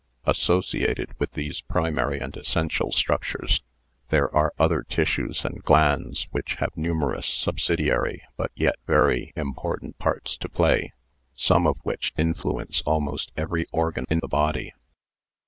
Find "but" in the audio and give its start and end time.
8.35-8.51